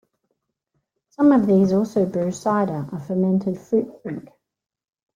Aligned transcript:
Some 1.09 1.31
of 1.31 1.45
these 1.45 1.71
also 1.71 2.07
brew 2.07 2.31
cider, 2.31 2.87
a 2.91 2.99
fermented 2.99 3.59
fruit 3.59 4.01
drink. 4.01 4.29